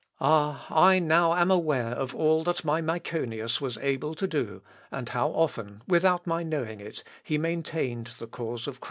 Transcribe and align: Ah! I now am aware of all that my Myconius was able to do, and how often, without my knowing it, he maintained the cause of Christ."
Ah! 0.19 0.65
I 0.71 0.97
now 0.97 1.35
am 1.35 1.51
aware 1.51 1.89
of 1.89 2.15
all 2.15 2.43
that 2.45 2.65
my 2.65 2.81
Myconius 2.81 3.61
was 3.61 3.77
able 3.77 4.15
to 4.15 4.25
do, 4.25 4.63
and 4.89 5.07
how 5.07 5.29
often, 5.29 5.83
without 5.87 6.25
my 6.25 6.41
knowing 6.41 6.79
it, 6.79 7.03
he 7.23 7.37
maintained 7.37 8.07
the 8.17 8.25
cause 8.25 8.61
of 8.65 8.73
Christ." 8.73 8.79